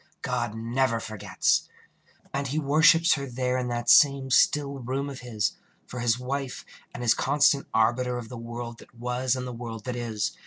[0.23, 1.69] God never forgets.
[2.33, 5.51] And he worships her There in that same still room of his,
[5.85, 9.83] For his wife, and his constant arbiter Of the world that was and the world
[9.83, 10.35] that is.